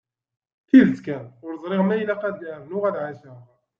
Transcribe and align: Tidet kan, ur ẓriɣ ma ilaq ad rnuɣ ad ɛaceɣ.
Tidet 0.67 0.99
kan, 1.05 1.25
ur 1.45 1.53
ẓriɣ 1.63 1.81
ma 1.85 1.95
ilaq 2.01 2.21
ad 2.29 2.41
rnuɣ 2.61 2.83
ad 2.89 2.95
ɛaceɣ. 3.03 3.39